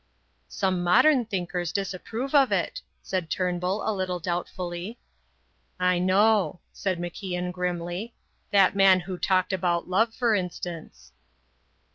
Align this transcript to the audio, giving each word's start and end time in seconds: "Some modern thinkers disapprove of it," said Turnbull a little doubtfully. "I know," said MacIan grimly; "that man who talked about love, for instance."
"Some 0.49 0.83
modern 0.83 1.25
thinkers 1.27 1.71
disapprove 1.71 2.33
of 2.33 2.51
it," 2.51 2.81
said 3.03 3.29
Turnbull 3.29 3.87
a 3.87 3.93
little 3.93 4.17
doubtfully. 4.19 4.97
"I 5.79 5.99
know," 5.99 6.59
said 6.73 6.97
MacIan 6.99 7.51
grimly; 7.51 8.15
"that 8.49 8.75
man 8.75 9.01
who 9.01 9.15
talked 9.19 9.53
about 9.53 9.87
love, 9.87 10.15
for 10.15 10.33
instance." 10.33 11.11